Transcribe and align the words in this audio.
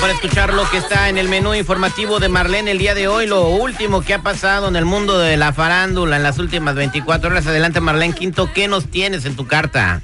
Para 0.00 0.14
escuchar 0.14 0.54
lo 0.54 0.68
que 0.70 0.78
está 0.78 1.10
en 1.10 1.18
el 1.18 1.28
menú 1.28 1.54
informativo 1.54 2.20
de 2.20 2.28
Marlene 2.28 2.70
el 2.70 2.78
día 2.78 2.94
de 2.94 3.06
hoy, 3.06 3.26
lo 3.26 3.48
último 3.48 4.00
que 4.00 4.14
ha 4.14 4.22
pasado 4.22 4.68
en 4.68 4.76
el 4.76 4.86
mundo 4.86 5.18
de 5.18 5.36
la 5.36 5.52
farándula 5.52 6.16
en 6.16 6.22
las 6.22 6.38
últimas 6.38 6.74
24 6.74 7.28
horas. 7.28 7.46
Adelante, 7.46 7.80
Marlene 7.80 8.14
Quinto, 8.14 8.50
¿qué 8.52 8.66
nos 8.66 8.86
tienes 8.86 9.26
en 9.26 9.36
tu 9.36 9.46
carta? 9.46 10.00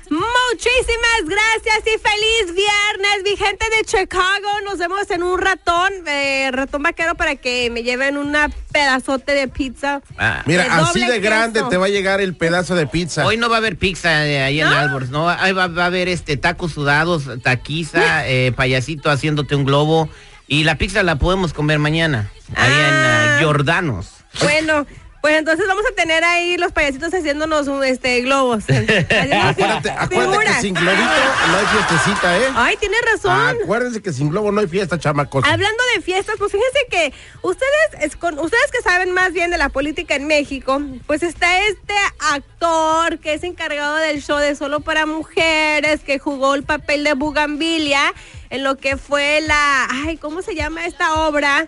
Muchísimas 0.53 1.25
gracias 1.25 1.79
y 1.87 1.99
feliz 1.99 2.55
viernes, 2.55 3.23
mi 3.25 3.37
gente 3.37 3.67
de 3.77 3.85
Chicago. 3.85 4.49
Nos 4.65 4.79
vemos 4.79 5.11
en 5.11 5.23
un 5.23 5.41
ratón, 5.41 5.93
eh, 6.07 6.51
ratón 6.53 6.83
vaquero, 6.83 7.15
para 7.15 7.37
que 7.37 7.69
me 7.71 7.83
lleven 7.83 8.17
una 8.17 8.49
pedazote 8.73 9.33
de 9.33 9.49
pizza. 9.49 10.03
Ah, 10.19 10.43
Mira, 10.47 10.65
De 10.65 10.71
así 10.71 11.05
de 11.05 11.21
grande 11.21 11.63
te 11.69 11.77
va 11.77 11.87
a 11.87 11.89
llegar 11.89 12.21
el 12.21 12.35
pedazo 12.37 12.75
de 12.75 12.87
pizza. 12.87 13.25
Hoy 13.27 13.37
no 13.37 13.49
va 13.49 13.57
a 13.57 13.59
haber 13.59 13.77
pizza 13.77 14.27
eh, 14.27 14.43
ahí 14.43 14.61
en 14.61 14.69
¿No? 14.69 14.77
Albors, 14.77 15.11
¿no? 15.11 15.29
Ahí 15.29 15.53
va, 15.53 15.67
va 15.69 15.85
a 15.85 15.87
haber 15.87 16.09
este 16.09 16.37
tacos 16.37 16.73
sudados, 16.73 17.25
taquiza, 17.43 18.27
eh, 18.29 18.53
payasito 18.55 19.11
haciéndote 19.11 19.57
un 19.57 19.65
globo. 19.65 20.09
Y 20.49 20.65
la 20.65 20.79
pizza 20.79 21.03
la 21.03 21.17
podemos 21.17 21.53
comer 21.53 21.79
mañana, 21.81 22.31
ahí 22.55 22.73
en 22.73 22.95
Ah. 22.95 23.39
ah, 23.39 23.43
Jordanos. 23.43 24.11
Bueno, 24.43 24.87
pues 25.21 25.35
entonces 25.37 25.67
vamos 25.67 25.85
a 25.91 25.95
tener 25.95 26.23
ahí 26.25 26.57
los 26.57 26.73
payasitos 26.73 27.13
haciéndonos 27.13 27.69
un, 27.69 27.83
este 27.85 28.21
globos. 28.23 28.65
Acuérdate, 28.69 29.91
acuérdate 29.91 30.47
que 30.47 30.61
sin 30.61 30.75
globito 30.75 31.11
no 31.49 31.57
hay 31.57 31.67
fiestecita, 31.67 32.39
¿eh? 32.39 32.53
Ay, 32.55 32.77
tienes 32.77 33.01
razón. 33.13 33.57
Acuérdense 33.63 34.03
que 34.03 34.13
sin 34.13 34.31
globo 34.31 34.53
no 34.53 34.61
hay 34.61 34.69
fiesta, 34.69 34.99
chamacos. 34.99 35.45
Hablando 35.45 35.83
de 35.95 36.03
fiestas, 36.03 36.37
pues 36.39 36.53
fíjense 36.53 36.79
que 36.91 37.13
ustedes, 37.43 38.01
es 38.01 38.17
con, 38.17 38.39
ustedes 38.39 38.71
que 38.71 38.83
saben 38.83 39.13
más 39.13 39.33
bien 39.33 39.51
de 39.51 39.59
la 39.59 39.69
política 39.69 40.15
en 40.15 40.27
México, 40.27 40.81
pues 41.07 41.23
está 41.23 41.61
este 41.67 41.95
actor 42.33 43.19
que 43.19 43.35
es 43.35 43.43
encargado 43.45 43.97
del 43.97 44.23
show 44.23 44.39
de 44.39 44.55
Solo 44.55 44.81
para 44.81 45.07
Mujeres, 45.07 46.01
que 46.01 46.19
jugó 46.19 46.55
el 46.55 46.63
papel 46.63 47.05
de 47.05 47.15
Bugambilia 47.15 48.13
en 48.51 48.65
lo 48.65 48.77
que 48.77 48.97
fue 48.97 49.41
la, 49.41 49.89
ay, 49.91 50.17
¿cómo 50.17 50.43
se 50.43 50.55
llama 50.55 50.87
esta 50.87 51.27
obra? 51.27 51.67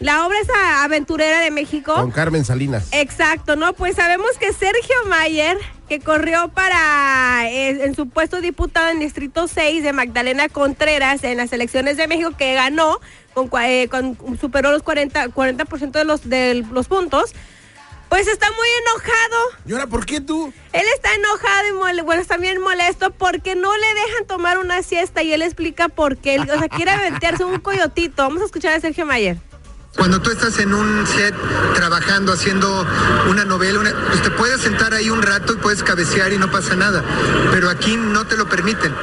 La 0.00 0.26
obra 0.26 0.38
esa 0.40 0.82
aventurera 0.84 1.40
de 1.40 1.50
México. 1.50 1.94
Con 1.94 2.10
Carmen 2.10 2.44
Salinas. 2.44 2.88
Exacto, 2.92 3.54
¿no? 3.56 3.74
Pues 3.74 3.96
sabemos 3.96 4.30
que 4.38 4.52
Sergio 4.54 4.94
Mayer, 5.08 5.58
que 5.90 6.00
corrió 6.00 6.48
para 6.48 7.48
eh, 7.50 7.84
en 7.84 7.94
su 7.94 8.08
puesto 8.08 8.40
diputado 8.40 8.88
en 8.88 8.98
Distrito 8.98 9.46
6 9.46 9.82
de 9.82 9.92
Magdalena 9.92 10.48
Contreras 10.48 11.22
en 11.24 11.36
las 11.36 11.52
elecciones 11.52 11.98
de 11.98 12.08
México, 12.08 12.32
que 12.36 12.54
ganó, 12.54 12.98
con, 13.34 13.50
eh, 13.62 13.88
con- 13.90 14.16
superó 14.40 14.72
los 14.72 14.82
40, 14.82 15.28
40% 15.28 15.90
de 15.90 16.04
los, 16.04 16.26
de 16.28 16.64
los 16.72 16.88
puntos, 16.88 17.34
pues 18.08 18.26
está 18.26 18.46
muy 18.52 18.68
enojado. 18.86 19.36
¿Y 19.66 19.72
ahora 19.72 19.86
por 19.86 20.06
qué 20.06 20.20
tú? 20.22 20.50
Él 20.72 20.82
está 20.96 21.14
enojado 21.14 21.68
y 21.68 21.72
mole- 21.74 22.02
bueno, 22.02 22.22
está 22.22 22.38
bien 22.38 22.58
molesto 22.60 23.10
porque 23.10 23.54
no 23.54 23.76
le 23.76 23.86
dejan 23.86 24.26
tomar 24.26 24.56
una 24.58 24.82
siesta 24.82 25.22
y 25.22 25.32
él 25.34 25.42
explica 25.42 25.88
por 25.90 26.16
qué. 26.16 26.36
Él, 26.36 26.50
o 26.50 26.58
sea, 26.58 26.68
quiere 26.70 26.90
aventarse 26.90 27.44
un 27.44 27.60
coyotito. 27.60 28.22
Vamos 28.22 28.40
a 28.40 28.46
escuchar 28.46 28.72
a 28.72 28.80
Sergio 28.80 29.04
Mayer. 29.04 29.36
Cuando 29.96 30.20
tú 30.22 30.30
estás 30.30 30.58
en 30.58 30.72
un 30.72 31.06
set 31.06 31.34
trabajando, 31.74 32.32
haciendo 32.32 32.86
una 33.28 33.44
novela, 33.44 33.80
una- 33.80 33.92
pues 34.08 34.22
te 34.22 34.30
puedes 34.30 34.60
sentar 34.60 34.94
ahí 34.94 35.10
un 35.10 35.20
rato 35.22 35.52
y 35.54 35.56
puedes 35.56 35.82
cabecear 35.82 36.32
y 36.32 36.38
no 36.38 36.50
pasa 36.50 36.74
nada. 36.76 37.04
Pero 37.52 37.68
aquí 37.68 37.96
no 37.96 38.26
te 38.26 38.36
lo 38.36 38.48
permiten. 38.48 38.94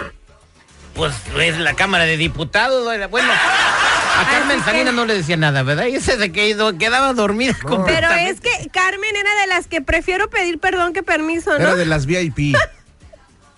Pues 0.96 1.14
es 1.40 1.60
la 1.60 1.76
Cámara 1.76 2.06
de 2.06 2.18
Diputados. 2.18 2.84
Bueno, 3.12 3.28
a 3.32 4.32
Carmen 4.32 4.64
Salinas 4.64 4.94
no 4.96 5.06
le 5.06 5.14
decía 5.14 5.38
nada, 5.38 5.62
¿verdad? 5.62 5.86
Y 5.86 5.98
ese 5.98 6.18
se 6.18 6.32
quedó, 6.32 6.76
quedaba 6.78 7.14
dormida 7.14 7.54
Pero 7.62 7.68
completamente. 7.76 8.32
es 8.32 8.42
que 8.42 8.70
Carmen 8.70 9.16
era 9.16 9.36
de 9.42 9.48
las 9.48 9.68
que 9.68 9.82
prefiero 9.82 10.30
pedir 10.30 10.58
perdón 10.60 10.94
que 10.94 11.04
permiso, 11.04 11.52
¿no? 11.52 11.58
Era 11.58 11.76
de 11.76 11.86
las 11.86 12.06
VIP. 12.08 12.56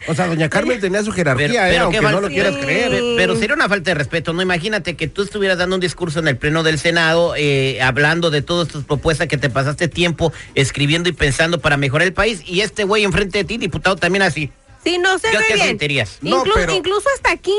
O 0.07 0.13
sea, 0.15 0.27
doña 0.27 0.49
Carmen 0.49 0.79
tenía 0.79 1.03
su 1.03 1.11
jerarquía, 1.11 1.47
Pero- 1.47 1.63
¿eh? 1.65 1.69
pero 1.71 1.83
Aunque 1.83 2.01
no 2.01 2.21
lo 2.21 2.29
quieras 2.29 2.55
Sí. 2.55 2.61
creer. 2.61 2.89
Pe- 2.91 3.13
Pero 3.17 3.35
sería 3.35 3.53
una 3.55 3.67
falta 3.67 3.91
de 3.91 3.95
respeto, 3.95 4.31
¿no? 4.33 4.41
Imagínate 4.41 4.95
que 4.95 5.07
tú 5.07 5.23
estuvieras 5.23 5.57
dando 5.57 5.75
un 5.75 5.81
discurso 5.81 6.19
en 6.19 6.27
el 6.29 6.37
pleno 6.37 6.63
del 6.63 6.79
Senado, 6.79 7.33
eh, 7.35 7.81
hablando 7.81 8.31
de 8.31 8.41
todas 8.41 8.69
tus 8.69 8.85
propuestas 8.85 9.27
que 9.27 9.37
te 9.37 9.49
pasaste 9.49 9.87
tiempo 9.89 10.31
escribiendo 10.55 11.09
y 11.09 11.11
pensando 11.11 11.59
para 11.59 11.75
mejorar 11.77 12.07
el 12.07 12.13
país, 12.13 12.41
y 12.45 12.61
este 12.61 12.85
güey 12.85 13.03
enfrente 13.03 13.39
de 13.39 13.43
ti, 13.43 13.57
diputado, 13.57 13.97
también 13.97 14.21
así. 14.23 14.51
Sí, 14.83 14.97
no 14.97 15.19
se 15.19 15.29
¿Qué 15.29 15.37
ve 15.37 15.43
te 15.49 15.53
bien. 15.55 15.67
sentirías? 15.67 16.17
No, 16.21 16.43
Inclu- 16.43 16.51
pero- 16.55 16.73
Incluso 16.73 17.07
hasta 17.15 17.31
aquí. 17.31 17.53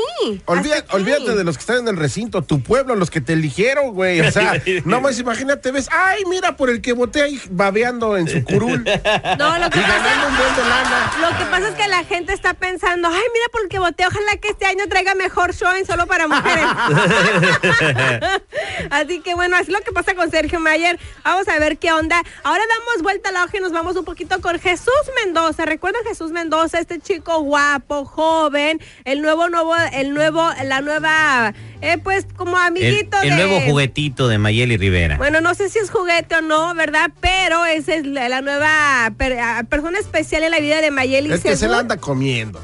Olvida- 0.45 0.75
hasta 0.77 0.85
aquí. 0.87 0.95
olvídate 0.95 1.35
de 1.35 1.43
los 1.43 1.55
que 1.57 1.61
están 1.61 1.77
en 1.77 1.87
el 1.89 1.97
recinto, 1.97 2.41
tu 2.41 2.61
pueblo, 2.63 2.95
los 2.95 3.11
que 3.11 3.21
te 3.21 3.33
eligieron, 3.33 3.93
güey. 3.93 4.21
O 4.21 4.31
sea, 4.31 4.61
no 4.85 5.01
más 5.01 5.19
imagínate, 5.19 5.71
ves, 5.71 5.87
ay, 5.91 6.23
mira 6.27 6.57
por 6.57 6.69
el 6.69 6.81
que 6.81 6.93
voté 6.93 7.21
ahí 7.21 7.39
babeando 7.51 8.17
en 8.17 8.27
su 8.27 8.43
curul. 8.43 8.83
No, 9.37 9.57
lo 9.57 9.69
que, 9.69 9.79
y 9.79 9.81
ganando 9.81 10.27
un 10.27 10.33
pasa, 10.35 10.43
buen 10.43 10.55
de 10.55 10.69
lana. 10.69 11.11
lo 11.21 11.37
que 11.37 11.45
pasa 11.45 11.69
es 11.69 11.75
que 11.75 11.87
la 11.87 12.03
gente 12.03 12.33
está 12.33 12.53
pensando, 12.53 13.07
ay, 13.07 13.13
mira 13.33 13.45
por 13.51 13.61
el 13.63 13.69
que 13.69 13.79
voté, 13.79 14.05
ojalá 14.05 14.37
que 14.37 14.49
este 14.49 14.65
año 14.65 14.83
traiga 14.89 15.15
mejor 15.15 15.53
show 15.55 15.71
en 15.75 15.85
solo 15.85 16.05
para 16.07 16.27
mujeres. 16.27 16.65
así 18.89 19.19
que 19.21 19.35
bueno, 19.35 19.55
así 19.55 19.71
es 19.71 19.77
lo 19.77 19.81
que 19.83 19.91
pasa 19.91 20.13
con 20.15 20.29
Sergio 20.31 20.59
Mayer. 20.59 20.99
Vamos 21.23 21.47
a 21.47 21.59
ver 21.59 21.77
qué 21.77 21.91
onda. 21.91 22.21
Ahora 22.43 22.63
damos 22.67 23.03
vuelta 23.03 23.29
a 23.29 23.31
la 23.31 23.43
hoja 23.43 23.57
y 23.57 23.61
nos 23.61 23.71
vamos 23.71 23.95
un 23.95 24.05
poquito 24.05 24.39
con 24.41 24.59
Jesús 24.59 24.91
Mendoza. 25.23 25.65
¿Recuerdan 25.65 26.03
Jesús 26.05 26.31
Mendoza, 26.31 26.79
este 26.79 26.99
chico 26.99 27.41
guapo, 27.41 28.05
joven, 28.05 28.81
el 29.05 29.21
nuevo, 29.21 29.49
nuevo, 29.49 29.75
el 29.93 30.13
nuevo, 30.13 30.47
la 30.63 30.81
nueva, 30.81 31.53
eh, 31.81 31.97
pues 31.97 32.25
como 32.35 32.57
El, 32.57 32.63
amiguito 32.63 33.17
el 33.21 33.29
de... 33.29 33.35
nuevo 33.35 33.61
juguetito 33.61 34.27
de 34.27 34.37
Mayeli 34.37 34.77
Rivera. 34.77 35.17
Bueno, 35.17 35.41
no 35.41 35.53
sé 35.55 35.69
si 35.69 35.79
es 35.79 35.89
juguete 35.89 36.35
o 36.35 36.41
no, 36.41 36.73
¿verdad? 36.75 37.11
Pero 37.19 37.65
esa 37.65 37.95
es 37.95 38.05
la, 38.05 38.41
nueva 38.41 39.11
per- 39.17 39.39
ah, 39.39 39.63
persona 39.69 39.99
especial 39.99 40.43
en 40.43 40.51
la 40.51 40.59
vida 40.59 40.81
de 40.81 40.91
Mayeli. 40.91 41.31
Es 41.31 41.41
que 41.41 41.55
se 41.57 41.67
la 41.67 41.79
anda 41.79 41.97
comiendo. 41.97 42.61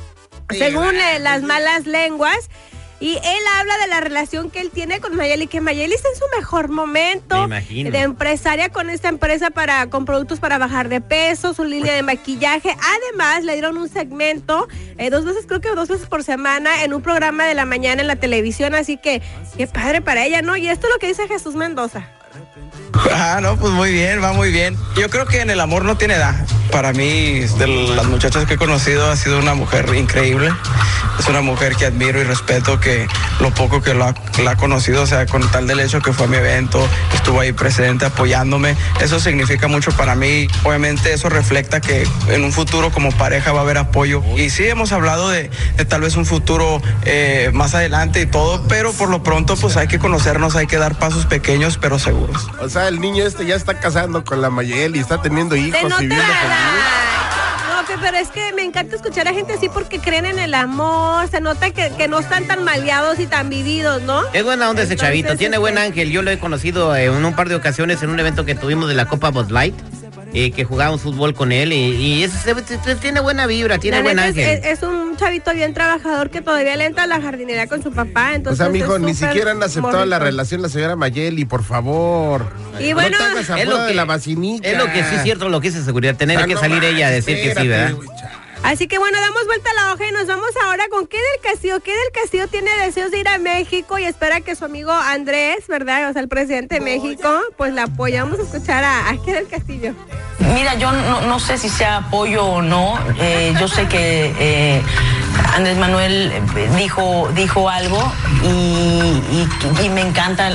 según 0.50 0.95
eh, 0.95 1.19
las 1.19 1.44
malas 1.44 1.85
lenguas. 1.85 2.50
Y 3.00 3.13
él 3.13 3.44
habla 3.56 3.78
de 3.78 3.88
la 3.88 4.00
relación 4.00 4.50
que 4.50 4.59
él 4.59 4.72
tiene 4.72 5.00
con 5.00 5.16
Mayeli, 5.16 5.47
que 5.47 5.62
Mayeli 5.62 5.94
está 5.94 6.09
en 6.09 6.16
su 6.16 6.25
mejor 6.35 6.69
momento. 6.69 7.38
Me 7.38 7.58
imagino. 7.58 7.91
De 7.91 8.00
empresaria 8.00 8.69
con 8.69 8.90
esta 8.90 9.09
empresa 9.09 9.52
para 9.52 9.88
con 9.90 10.06
productos 10.06 10.40
para 10.40 10.58
bajar 10.58 10.90
de 10.90 11.00
peso, 11.00 11.53
su 11.53 11.63
línea 11.63 11.94
de 11.94 12.02
maquillaje. 12.02 12.75
Además, 12.96 13.44
le 13.44 13.53
dieron 13.53 13.78
un 13.78 13.88
segmento, 13.88 14.68
eh, 14.97 15.12
dos 15.12 15.25
veces, 15.25 15.46
creo 15.46 15.62
que 15.62 15.69
dos 15.69 15.90
veces 15.90 16.07
por 16.07 16.24
semana, 16.24 16.84
en 16.84 16.94
un 16.94 17.03
programa 17.03 17.46
de 17.46 17.53
la 17.53 17.66
mañana 17.66 18.02
en 18.02 18.07
la 18.07 18.16
televisión. 18.16 18.74
Así 18.74 18.97
que, 18.97 19.22
qué 19.57 19.68
padre 19.68 20.02
para 20.02 20.25
ella, 20.25 20.41
¿no? 20.41 20.57
Y 20.57 20.68
esto 20.68 20.88
es 20.88 20.94
lo 20.94 21.00
que 21.00 21.07
dice 21.07 21.28
Jesús 21.28 21.56
Mendoza. 21.56 22.09
Ah, 23.13 23.40
no, 23.41 23.57
pues 23.57 23.73
muy 23.73 23.91
bien, 23.91 24.22
va 24.23 24.34
muy 24.34 24.51
bien. 24.51 24.78
Yo 24.95 25.09
creo 25.09 25.25
que 25.25 25.41
en 25.41 25.50
el 25.50 25.59
amor 25.59 25.85
no 25.85 25.97
tiene 25.97 26.16
edad. 26.16 26.35
Para 26.72 26.94
mí, 26.94 27.40
de 27.57 27.68
las 27.68 28.06
muchachas 28.06 28.45
que 28.45 28.56
he 28.56 28.57
conocido, 28.57 29.09
ha 29.09 29.16
sido 29.16 29.40
una 29.40 29.53
mujer 29.53 29.90
increíble. 29.95 30.51
Es 31.19 31.28
una 31.28 31.41
mujer 31.41 31.75
que 31.75 31.85
admiro 31.85 32.19
y 32.19 32.23
respeto, 32.23 32.79
que 32.79 33.07
lo 33.40 33.51
poco 33.51 33.81
que 33.81 33.94
la, 33.94 34.13
ha 34.47 34.56
conocido, 34.56 35.04
o 35.04 35.07
sea, 35.07 35.25
con 35.25 35.50
tal 35.50 35.68
del 35.68 35.80
hecho 35.80 36.01
que 36.01 36.13
fue 36.13 36.25
a 36.25 36.30
mi 36.30 36.38
evento, 36.38 36.86
estuvo 37.13 37.39
ahí 37.39 37.54
presente 37.54 38.06
apoyándome, 38.06 38.75
eso 39.01 39.19
significa 39.19 39.68
mucho 39.68 39.92
para 39.92 40.15
mí. 40.15 40.48
Obviamente 40.63 41.13
eso 41.13 41.30
refleja 41.30 41.80
que 41.81 42.07
en 42.30 42.44
un 42.44 42.51
futuro 42.51 42.92
como 42.92 43.12
pareja 43.12 43.51
va 43.51 43.60
a 43.60 43.63
haber 43.63 43.77
apoyo. 43.77 44.21
Y 44.36 44.50
sí 44.50 44.68
hemos 44.68 44.92
hablado 44.92 45.30
de, 45.30 45.50
de 45.77 45.86
tal 45.86 46.01
vez 46.01 46.15
un 46.15 46.25
futuro 46.25 46.81
eh, 47.06 47.50
más 47.53 47.74
adelante 47.74 48.21
y 48.21 48.25
todo, 48.25 48.63
pero 48.68 48.92
por 48.94 49.10
lo 49.10 49.24
pronto 49.24 49.56
pues 49.56 49.77
hay 49.77 49.88
que 49.88 50.00
conocernos, 50.00 50.56
hay 50.56 50.68
que 50.68 50.77
dar 50.77 51.00
pasos 51.00 51.25
pequeños 51.25 51.80
pero 51.80 51.98
seguros. 51.98 52.47
O 52.60 52.70
sea, 52.70 52.88
el 52.88 53.00
niño 53.00 53.24
este 53.26 53.46
ya 53.46 53.56
está 53.56 53.80
casando 53.80 54.24
con 54.24 54.42
la 54.42 54.50
Mayeli, 54.50 55.00
está 55.00 55.22
teniendo 55.22 55.56
hijos 55.56 55.80
Se 55.80 55.86
y 55.86 55.90
nota. 55.90 56.02
viviendo 56.02 56.24
feliz. 56.26 57.08
No, 57.70 58.02
pero 58.02 58.18
es 58.18 58.30
que 58.30 58.54
me 58.54 58.64
encanta 58.64 58.96
escuchar 58.96 59.28
a 59.28 59.34
gente 59.34 59.54
así 59.54 59.70
porque 59.70 60.00
creen 60.00 60.26
en 60.26 60.40
el 60.40 60.54
amor. 60.54 61.28
Se 61.30 61.40
nota 61.42 61.72
que, 61.72 61.92
que 61.98 62.08
no 62.08 62.20
están 62.20 62.46
tan 62.46 62.64
maleados 62.64 63.20
y 63.20 63.28
tan 63.28 63.50
vividos, 63.50 64.02
¿no? 64.04 64.22
Es 64.34 64.44
buena 64.44 64.70
onda 64.70 64.84
ese 64.84 64.96
chavito, 64.96 65.36
tiene 65.36 65.58
buen 65.58 65.78
este, 65.78 65.88
ángel. 65.88 66.12
Yo 66.12 66.22
lo 66.22 66.30
he 66.32 66.38
conocido 66.40 66.96
eh, 66.96 67.06
en 67.06 67.24
un 67.26 67.36
par 67.36 67.50
de 67.50 67.56
ocasiones 67.56 68.02
en 68.04 68.10
un 68.10 68.20
evento 68.20 68.46
que 68.46 68.56
tuvimos 68.56 68.88
de 68.90 68.96
la 68.96 69.06
Copa 69.06 69.30
Bud 69.30 69.50
Light, 69.50 69.76
eh, 70.45 70.51
que 70.51 70.63
jugábamos 70.66 71.01
fútbol 71.01 71.34
con 71.34 71.51
él 71.51 71.74
y, 71.74 72.24
y 72.24 72.30
tiene 73.01 73.19
buena 73.22 73.48
vibra, 73.48 73.78
tiene 73.80 74.01
buen 74.01 74.19
ángel. 74.19 74.60
es- 74.63 74.66
es 74.80 74.84
un 74.84 75.16
chavito 75.18 75.54
bien 75.54 75.74
trabajador 75.74 76.30
que 76.30 76.42
todavía 76.42 76.75
le 76.75 76.86
entra 76.86 77.04
a 77.04 77.07
la 77.07 77.19
jardinería 77.22 77.68
con 77.68 77.81
su 77.81 77.92
papá. 77.92 78.31
O 78.31 78.36
Entonces 78.36 78.57
sea, 78.66 78.69
mijo, 78.69 79.00
ni 79.00 79.13
siquiera 79.13 79.51
han 79.51 79.63
aceptado 79.63 80.06
la 80.06 80.19
relación 80.19 80.62
la 80.62 80.69
señora 80.69 80.95
Mayeli, 80.95 81.45
por 81.45 81.63
favor. 81.63 82.45
Y 82.80 82.94
bueno, 82.94 83.18
no 83.19 83.39
es 83.57 83.68
lo 83.68 83.81
de 83.81 83.88
que, 83.89 83.94
la 83.95 84.06
vacinita. 84.06 84.68
es 84.68 84.78
lo 84.78 84.86
que 84.86 85.04
sí 85.04 85.16
es 85.16 85.24
cierto, 85.24 85.50
lo 85.50 85.60
que 85.62 85.69
es 85.69 85.74
seguridad, 85.74 86.16
tener 86.16 86.38
O 86.38 86.39
sea, 86.42 86.48
que 86.48 86.54
no 86.54 86.60
salir 86.60 86.84
ella 86.84 87.07
a 87.07 87.12
decir 87.12 87.36
que 87.42 87.56
sí, 87.60 87.68
¿verdad? 87.68 87.95
Así 88.63 88.88
que 88.88 88.98
bueno, 88.98 89.18
damos 89.22 89.45
vuelta 89.45 89.69
a 89.69 89.74
la 89.75 89.94
hoja 89.94 90.07
y 90.07 90.12
nos 90.12 90.25
vamos 90.25 90.50
ahora 90.66 90.86
con 90.89 91.06
qué 91.07 91.18
del 91.18 91.51
Castillo. 91.51 91.80
¿Qué 91.80 91.92
del 91.92 92.12
Castillo 92.12 92.48
tiene 92.48 92.69
deseos 92.84 93.12
de 93.12 93.19
ir 93.19 93.28
a 93.28 93.38
México 93.38 94.00
y 94.00 94.04
espera 94.04 94.42
que 94.42 94.56
su 94.56 94.66
amigo 94.66 94.92
Andrés, 94.92 95.68
¿verdad? 95.68 96.10
O 96.10 96.13
sea, 96.13 96.22
el 96.24 96.28
presidente 96.28 96.75
de 96.75 96.81
México, 96.81 97.30
pues 97.56 97.74
la 97.74 97.84
apoya. 97.84 98.24
Vamos 98.24 98.39
a 98.39 98.44
escuchar 98.44 98.84
a, 98.84 99.10
a 99.10 99.18
qué 99.24 99.34
del 99.34 99.48
Castillo. 99.48 99.94
Mira, 100.39 100.75
yo 100.75 100.92
no, 100.92 101.39
sé 101.39 101.57
si 101.57 101.68
sea 101.68 101.98
apoyo 101.98 102.45
o 102.45 102.62
no. 102.62 103.00
Eh, 103.19 103.56
yo 103.60 103.68
sé 103.68 103.88
que 103.88 104.36
eh, 104.39 104.81
Andrés 105.56 105.78
Manuel 105.78 106.31
eh, 106.31 106.69
dijo, 106.78 107.30
dijo 107.34 107.69
algo 107.69 108.12
y, 108.44 109.89
me 109.89 110.01
encanta 110.01 110.51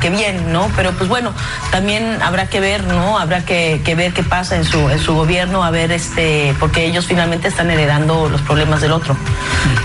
que 0.00 0.10
bien, 0.10 0.52
¿no? 0.52 0.68
Pero 0.74 0.92
pues 0.92 1.08
bueno, 1.08 1.32
también 1.70 2.20
habrá 2.22 2.48
que 2.48 2.58
ver, 2.58 2.84
¿no? 2.84 3.18
Habrá 3.18 3.44
que, 3.44 3.80
ver 3.96 4.12
qué 4.12 4.22
pasa 4.22 4.56
en 4.56 4.64
su, 4.64 4.90
en 4.90 4.98
su 4.98 5.14
gobierno, 5.14 5.62
a 5.62 5.70
ver 5.70 5.92
este, 5.92 6.54
porque 6.58 6.84
ellos 6.84 7.06
finalmente 7.06 7.48
están 7.48 7.70
heredando 7.70 8.28
los 8.28 8.40
problemas 8.42 8.80
del 8.80 8.92
otro. 8.92 9.16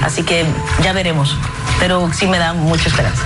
Así 0.02 0.24
que 0.24 0.46
ya 0.82 0.94
veremos. 0.94 1.36
Pero 1.80 2.12
sí 2.12 2.26
me 2.26 2.40
da 2.40 2.54
mucha 2.54 2.90
esperanza. 2.90 3.24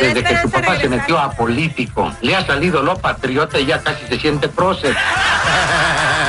Desde 0.00 0.24
que 0.24 0.42
su 0.42 0.50
papá 0.50 0.76
se 0.76 0.88
metió 0.88 1.18
a 1.18 1.30
político, 1.30 2.12
le 2.20 2.34
ha 2.34 2.44
salido 2.44 2.82
lo 2.82 2.96
patriota 2.96 3.58
y 3.60 3.66
ya 3.66 3.80
casi 3.80 4.06
se 4.06 4.18
siente 4.18 4.48
prócer. 4.48 4.96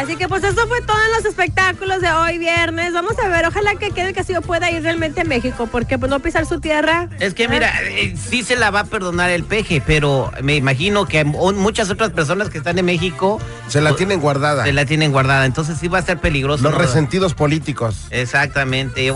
Así 0.00 0.16
que 0.16 0.28
pues 0.28 0.42
eso 0.42 0.66
fue 0.66 0.80
todo 0.80 0.96
en 0.96 1.12
los 1.12 1.26
espectáculos 1.26 2.00
de 2.00 2.10
hoy 2.10 2.38
viernes. 2.38 2.94
Vamos 2.94 3.18
a 3.18 3.28
ver, 3.28 3.44
ojalá 3.44 3.74
que 3.74 3.90
quede 3.90 4.08
el 4.08 4.14
Castillo 4.14 4.40
pueda 4.40 4.70
ir 4.70 4.82
realmente 4.82 5.20
a 5.20 5.24
México, 5.24 5.68
porque 5.70 5.98
pues 5.98 6.08
no 6.08 6.20
pisar 6.20 6.46
su 6.46 6.58
tierra. 6.58 7.10
Es 7.18 7.34
que 7.34 7.48
mira, 7.48 7.70
eh, 7.82 8.16
sí 8.16 8.42
se 8.42 8.56
la 8.56 8.70
va 8.70 8.80
a 8.80 8.84
perdonar 8.84 9.28
el 9.28 9.44
peje, 9.44 9.82
pero 9.86 10.32
me 10.42 10.56
imagino 10.56 11.04
que 11.04 11.22
muchas 11.24 11.90
otras 11.90 12.12
personas 12.12 12.48
que 12.48 12.56
están 12.56 12.78
en 12.78 12.86
México 12.86 13.42
se 13.68 13.82
la 13.82 13.94
tienen 13.94 14.20
guardada. 14.20 14.64
Se 14.64 14.72
la 14.72 14.86
tienen 14.86 15.12
guardada, 15.12 15.44
entonces 15.44 15.76
sí 15.78 15.86
va 15.86 15.98
a 15.98 16.02
ser 16.02 16.16
peligroso. 16.18 16.62
Los 16.62 16.74
resentidos 16.74 17.34
políticos. 17.34 18.06
Exactamente. 18.08 19.10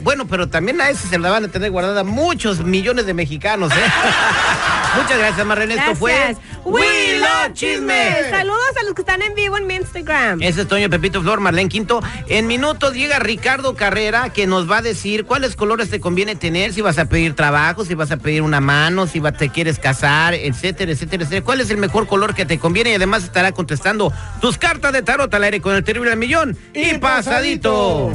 bueno, 0.00 0.26
pero 0.26 0.48
también 0.48 0.80
a 0.80 0.88
eso 0.88 1.06
se 1.08 1.18
la 1.18 1.30
van 1.30 1.44
a 1.44 1.48
tener 1.48 1.70
guardada 1.70 2.04
muchos 2.04 2.64
millones 2.64 3.04
de 3.04 3.12
mexicanos, 3.12 3.70
¿eh? 3.72 3.74
Muchas 4.96 5.18
gracias, 5.18 5.46
Marlene. 5.46 5.74
Esto 5.74 5.94
fue 5.96 6.36
We 6.64 7.20
Chisme. 7.52 8.30
Saludos 8.30 8.76
a 8.80 8.84
los 8.84 8.94
que 8.94 9.02
están 9.02 9.22
en 9.22 9.34
vivo 9.34 9.56
en 9.56 9.66
mi 9.66 9.74
Instagram. 9.74 10.42
Ese 10.42 10.62
es 10.62 10.68
Toño 10.68 10.88
Pepito 10.88 11.20
Flor, 11.20 11.40
Marlene 11.40 11.68
Quinto. 11.68 12.02
En 12.28 12.46
minutos 12.46 12.94
llega 12.94 13.18
Ricardo 13.18 13.74
Carrera 13.74 14.30
que 14.30 14.46
nos 14.46 14.70
va 14.70 14.78
a 14.78 14.82
decir 14.82 15.24
cuáles 15.24 15.56
colores 15.56 15.90
te 15.90 16.00
conviene 16.00 16.36
tener, 16.36 16.72
si 16.72 16.80
vas 16.80 16.98
a 16.98 17.06
pedir 17.06 17.34
trabajo, 17.34 17.84
si 17.84 17.94
vas 17.94 18.10
a 18.10 18.16
pedir 18.16 18.42
una 18.42 18.60
mano, 18.60 19.06
si 19.06 19.20
te 19.20 19.48
quieres 19.48 19.78
casar, 19.78 20.34
etcétera, 20.34 20.92
etcétera, 20.92 21.24
etcétera. 21.24 21.44
¿Cuál 21.44 21.60
es 21.60 21.70
el 21.70 21.78
mejor 21.78 22.06
color 22.06 22.34
que 22.34 22.46
te 22.46 22.58
conviene? 22.58 22.90
Y 22.90 22.94
además 22.94 23.24
estará 23.24 23.52
contestando 23.52 24.12
tus 24.40 24.58
cartas 24.58 24.92
de 24.92 25.02
tarot 25.02 25.32
al 25.32 25.44
aire 25.44 25.60
con 25.60 25.74
el 25.74 25.84
terrible 25.84 26.14
millón 26.16 26.56
y, 26.74 26.98
pasadito. 26.98 28.12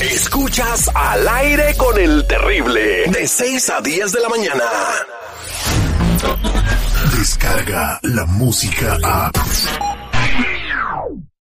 Escuchas 0.00 0.90
al 0.94 1.26
aire 1.28 1.74
con 1.76 1.98
el 1.98 2.26
terrible 2.26 3.04
de 3.08 3.26
6 3.26 3.70
a 3.70 3.80
10 3.80 4.12
de 4.12 4.20
la 4.20 4.28
mañana. 4.28 4.64
Descarga 7.16 8.00
la 8.02 8.26
música 8.26 8.98
a 9.02 9.30